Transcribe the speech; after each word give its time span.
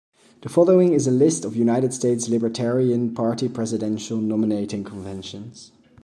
The 0.41 0.49
following 0.49 0.93
is 0.93 1.05
a 1.05 1.11
list 1.11 1.45
of 1.45 1.55
United 1.55 1.93
States 1.93 2.27
Libertarian 2.27 3.13
Party 3.13 3.47
Presidential 3.47 4.17
nominating 4.17 4.83
conventions. 4.83 5.73